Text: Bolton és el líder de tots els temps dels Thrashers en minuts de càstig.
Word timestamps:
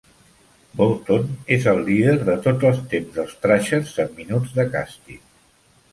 Bolton 0.79 1.27
és 1.57 1.67
el 1.73 1.83
líder 1.89 2.15
de 2.31 2.37
tots 2.47 2.67
els 2.71 2.81
temps 2.95 3.13
dels 3.19 3.37
Thrashers 3.45 3.95
en 4.05 4.13
minuts 4.23 4.57
de 4.57 4.71
càstig. 4.77 5.21